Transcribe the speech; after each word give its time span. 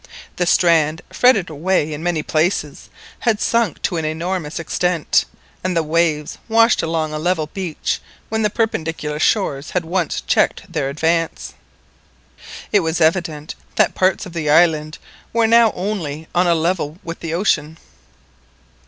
The 0.37 0.47
strand, 0.47 1.03
fretted 1.11 1.51
away 1.51 1.93
in 1.93 2.01
many 2.01 2.23
places, 2.23 2.89
had 3.19 3.39
sunk 3.39 3.79
to 3.83 3.97
an 3.97 4.03
enormous 4.03 4.57
extent, 4.57 5.25
and 5.63 5.77
the 5.77 5.83
waves 5.83 6.39
washed 6.49 6.81
along 6.81 7.13
a 7.13 7.19
level 7.19 7.45
beach 7.53 8.01
when 8.27 8.41
the 8.41 8.49
perpendicular 8.49 9.19
shores 9.19 9.69
had 9.69 9.85
once 9.85 10.21
checked 10.21 10.73
their 10.73 10.89
advance. 10.89 11.53
It 12.71 12.79
was 12.79 12.99
evident 12.99 13.53
that 13.75 13.93
parts 13.93 14.25
of 14.25 14.33
the 14.33 14.49
island 14.49 14.97
were 15.33 15.45
now 15.45 15.71
only 15.75 16.27
on 16.33 16.47
a 16.47 16.55
level 16.55 16.97
with 17.03 17.19
the 17.19 17.35
ocean. 17.35 17.77